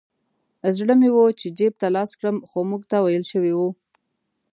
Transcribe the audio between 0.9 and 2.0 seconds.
مې و چې جیب ته